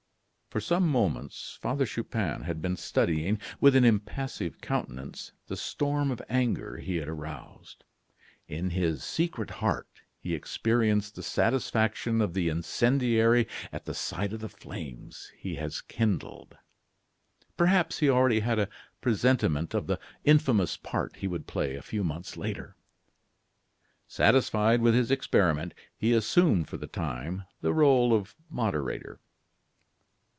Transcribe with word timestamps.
For 0.49 0.59
some 0.59 0.85
moments 0.85 1.57
Father 1.61 1.85
Chupin 1.85 2.41
had 2.41 2.61
been 2.61 2.75
studying, 2.75 3.39
with 3.61 3.73
an 3.73 3.85
impassive 3.85 4.59
countenance, 4.59 5.31
the 5.47 5.55
storm 5.55 6.11
of 6.11 6.21
anger 6.27 6.75
he 6.75 6.97
had 6.97 7.07
aroused. 7.07 7.85
In 8.49 8.71
his 8.71 9.01
secret 9.01 9.49
heart 9.49 10.01
he 10.19 10.35
experienced 10.35 11.15
the 11.15 11.23
satisfaction 11.23 12.19
of 12.19 12.33
the 12.33 12.49
incendiary 12.49 13.47
at 13.71 13.85
the 13.85 13.93
sight 13.93 14.33
of 14.33 14.41
the 14.41 14.49
flames 14.49 15.31
he 15.37 15.55
has 15.55 15.79
kindled. 15.79 16.57
Perhaps 17.55 17.99
he 17.99 18.09
already 18.09 18.41
had 18.41 18.59
a 18.59 18.67
presentiment 18.99 19.73
of 19.73 19.87
the 19.87 20.01
infamous 20.25 20.75
part 20.75 21.15
he 21.15 21.29
would 21.29 21.47
play 21.47 21.77
a 21.77 21.81
few 21.81 22.03
months 22.03 22.35
later. 22.35 22.75
Satisfied 24.05 24.81
with 24.81 24.95
his 24.95 25.11
experiment, 25.11 25.73
he 25.95 26.11
assumed, 26.11 26.67
for 26.67 26.75
the 26.75 26.87
time, 26.87 27.45
the 27.61 27.71
role 27.73 28.13
of 28.13 28.35
moderator. 28.49 29.21